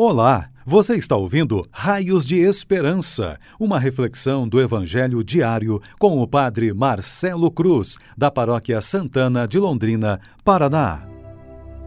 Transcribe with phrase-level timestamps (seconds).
[0.00, 6.72] Olá, você está ouvindo Raios de Esperança, uma reflexão do Evangelho diário com o Padre
[6.72, 11.02] Marcelo Cruz, da Paróquia Santana de Londrina, Paraná.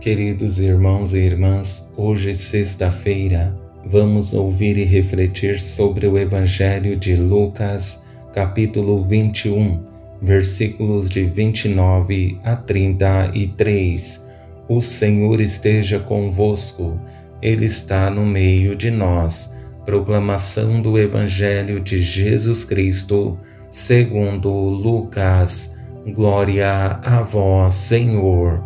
[0.00, 3.54] Queridos irmãos e irmãs, hoje, sexta-feira,
[3.84, 8.02] vamos ouvir e refletir sobre o Evangelho de Lucas,
[8.32, 9.82] capítulo 21,
[10.22, 14.26] versículos de 29 a 33.
[14.66, 16.98] O Senhor esteja convosco.
[17.40, 19.54] Ele está no meio de nós.
[19.84, 23.38] Proclamação do Evangelho de Jesus Cristo,
[23.70, 25.74] segundo Lucas.
[26.14, 28.62] Glória a vós, Senhor.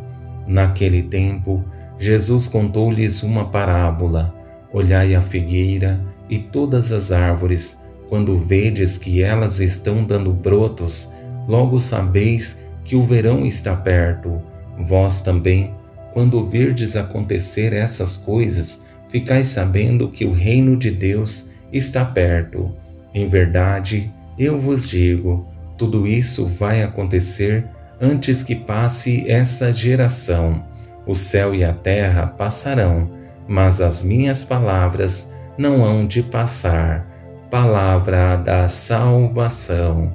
[0.46, 1.64] Naquele tempo,
[1.98, 4.34] Jesus contou-lhes uma parábola.
[4.72, 11.10] Olhai a figueira e todas as árvores, quando vedes que elas estão dando brotos,
[11.46, 14.40] logo sabeis que o verão está perto.
[14.78, 15.74] Vós também
[16.12, 22.74] quando virdes acontecer essas coisas, ficais sabendo que o reino de Deus está perto.
[23.14, 25.46] Em verdade, eu vos digo,
[25.76, 27.66] tudo isso vai acontecer
[28.00, 30.64] antes que passe essa geração.
[31.06, 33.10] O céu e a terra passarão,
[33.46, 37.06] mas as minhas palavras não hão de passar.
[37.50, 40.14] Palavra da salvação.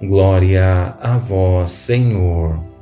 [0.00, 2.75] Glória a vós, Senhor.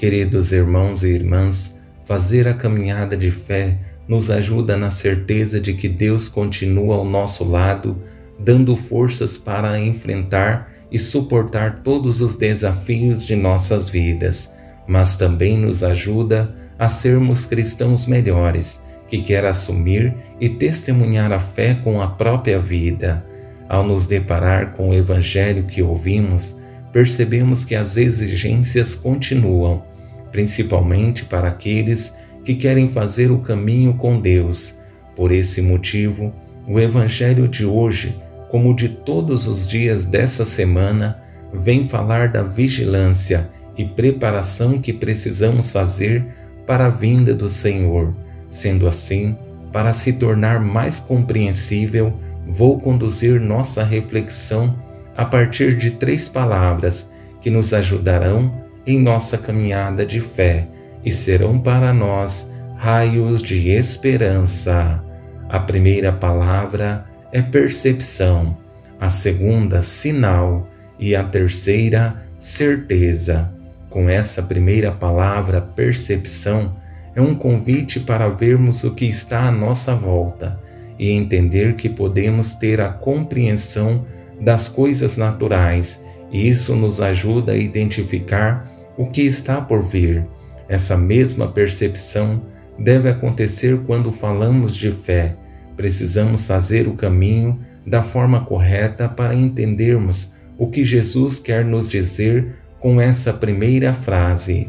[0.00, 3.76] Queridos irmãos e irmãs, fazer a caminhada de fé
[4.08, 8.02] nos ajuda na certeza de que Deus continua ao nosso lado,
[8.38, 14.50] dando forças para enfrentar e suportar todos os desafios de nossas vidas,
[14.88, 21.74] mas também nos ajuda a sermos cristãos melhores, que quer assumir e testemunhar a fé
[21.74, 23.22] com a própria vida.
[23.68, 26.56] Ao nos deparar com o evangelho que ouvimos,
[26.90, 29.89] percebemos que as exigências continuam
[30.32, 32.14] principalmente para aqueles
[32.44, 34.78] que querem fazer o caminho com Deus.
[35.14, 36.32] Por esse motivo,
[36.66, 38.16] o Evangelho de hoje,
[38.48, 45.72] como de todos os dias dessa semana, vem falar da vigilância e preparação que precisamos
[45.72, 46.24] fazer
[46.66, 48.14] para a vinda do Senhor.
[48.48, 49.36] Sendo assim,
[49.72, 52.12] para se tornar mais compreensível,
[52.46, 54.76] vou conduzir nossa reflexão
[55.16, 60.68] a partir de três palavras que nos ajudarão em nossa caminhada de fé
[61.04, 65.04] e serão para nós raios de esperança.
[65.48, 68.56] A primeira palavra é percepção,
[69.00, 73.52] a segunda, sinal e a terceira, certeza.
[73.88, 76.76] Com essa primeira palavra, percepção,
[77.14, 80.60] é um convite para vermos o que está à nossa volta
[80.98, 84.04] e entender que podemos ter a compreensão
[84.40, 90.26] das coisas naturais isso nos ajuda a identificar o que está por vir.
[90.68, 92.42] Essa mesma percepção
[92.78, 95.36] deve acontecer quando falamos de fé.
[95.76, 102.54] Precisamos fazer o caminho da forma correta para entendermos o que Jesus quer nos dizer
[102.78, 104.68] com essa primeira frase.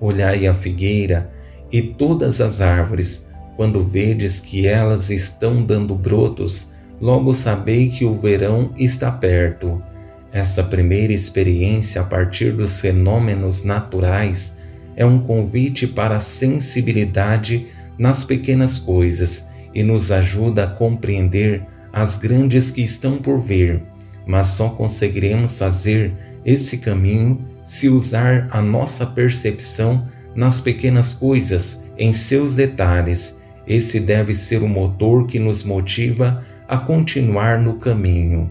[0.00, 1.30] Olhai a figueira
[1.70, 6.70] e todas as árvores, quando vedes que elas estão dando brotos,
[7.00, 9.82] logo sabei que o verão está perto.
[10.32, 14.56] Essa primeira experiência a partir dos fenômenos naturais
[14.96, 17.66] é um convite para a sensibilidade
[17.98, 23.82] nas pequenas coisas e nos ajuda a compreender as grandes que estão por vir,
[24.26, 32.12] mas só conseguiremos fazer esse caminho se usar a nossa percepção nas pequenas coisas, em
[32.12, 33.38] seus detalhes.
[33.66, 38.50] Esse deve ser o motor que nos motiva a continuar no caminho.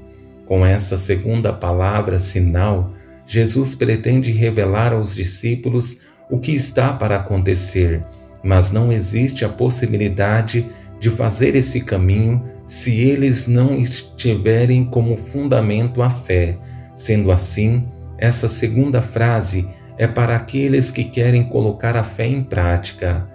[0.52, 2.92] Com essa segunda palavra, sinal,
[3.26, 8.02] Jesus pretende revelar aos discípulos o que está para acontecer,
[8.44, 10.68] mas não existe a possibilidade
[11.00, 16.58] de fazer esse caminho se eles não estiverem como fundamento a fé.
[16.94, 17.88] Sendo assim,
[18.18, 23.26] essa segunda frase é para aqueles que querem colocar a fé em prática.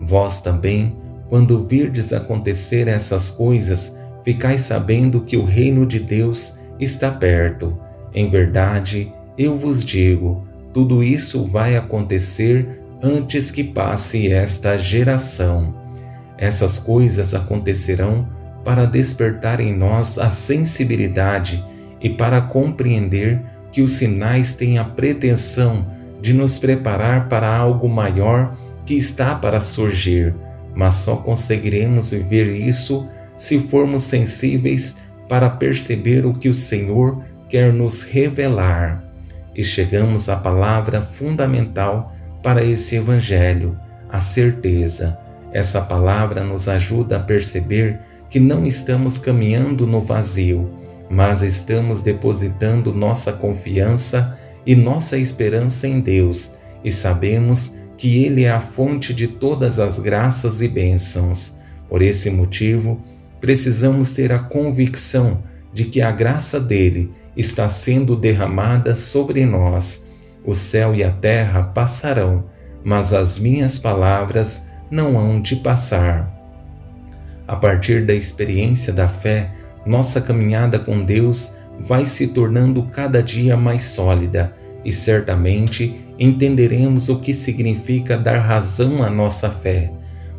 [0.00, 0.96] Vós também,
[1.28, 7.78] quando virdes acontecer essas coisas, ficais sabendo que o reino de Deus está perto.
[8.14, 15.74] Em verdade, eu vos digo, tudo isso vai acontecer antes que passe esta geração.
[16.38, 18.28] Essas coisas acontecerão
[18.64, 21.64] para despertar em nós a sensibilidade
[22.00, 25.86] e para compreender que os sinais têm a pretensão
[26.20, 28.56] de nos preparar para algo maior
[28.86, 30.34] que está para surgir,
[30.74, 34.96] mas só conseguiremos viver isso se formos sensíveis
[35.28, 39.04] para perceber o que o Senhor quer nos revelar.
[39.54, 42.12] E chegamos à palavra fundamental
[42.42, 43.78] para esse Evangelho,
[44.10, 45.18] a certeza.
[45.52, 50.70] Essa palavra nos ajuda a perceber que não estamos caminhando no vazio,
[51.08, 58.50] mas estamos depositando nossa confiança e nossa esperança em Deus e sabemos que Ele é
[58.50, 61.56] a fonte de todas as graças e bênçãos.
[61.88, 63.00] Por esse motivo,
[63.44, 70.06] precisamos ter a convicção de que a graça dele está sendo derramada sobre nós.
[70.42, 72.44] O céu e a terra passarão,
[72.82, 76.32] mas as minhas palavras não hão de passar.
[77.46, 79.50] A partir da experiência da fé,
[79.84, 87.20] nossa caminhada com Deus vai se tornando cada dia mais sólida e certamente entenderemos o
[87.20, 89.92] que significa dar razão à nossa fé,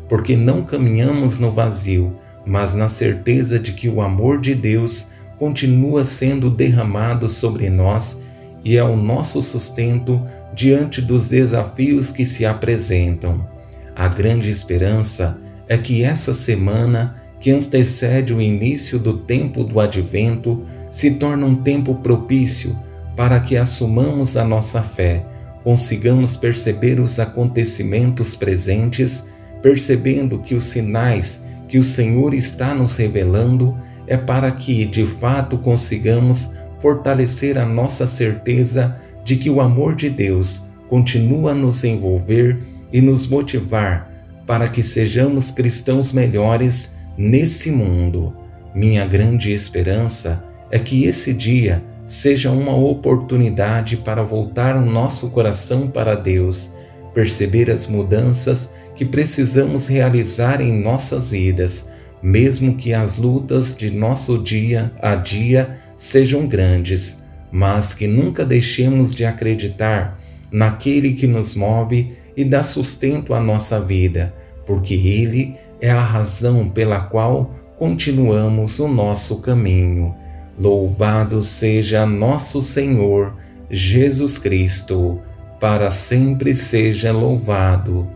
[0.08, 5.08] porque não caminhamos no vazio, mas na certeza de que o amor de Deus
[5.38, 8.18] continua sendo derramado sobre nós
[8.64, 10.22] e é o nosso sustento
[10.54, 13.46] diante dos desafios que se apresentam.
[13.94, 15.38] A grande esperança
[15.68, 21.56] é que essa semana que antecede o início do tempo do advento se torna um
[21.56, 22.76] tempo propício
[23.14, 25.24] para que assumamos a nossa fé,
[25.64, 29.26] consigamos perceber os acontecimentos presentes,
[29.60, 33.76] percebendo que os sinais que o Senhor está nos revelando
[34.06, 40.08] é para que, de fato, consigamos fortalecer a nossa certeza de que o amor de
[40.08, 42.58] Deus continua a nos envolver
[42.92, 44.10] e nos motivar
[44.46, 48.34] para que sejamos cristãos melhores nesse mundo.
[48.74, 55.88] Minha grande esperança é que esse dia seja uma oportunidade para voltar o nosso coração
[55.88, 56.72] para Deus,
[57.12, 61.86] perceber as mudanças que precisamos realizar em nossas vidas,
[62.22, 67.22] mesmo que as lutas de nosso dia a dia sejam grandes,
[67.52, 70.18] mas que nunca deixemos de acreditar
[70.50, 74.34] naquele que nos move e dá sustento à nossa vida,
[74.64, 80.14] porque Ele é a razão pela qual continuamos o nosso caminho.
[80.58, 83.34] Louvado seja nosso Senhor
[83.70, 85.20] Jesus Cristo,
[85.60, 88.15] para sempre seja louvado.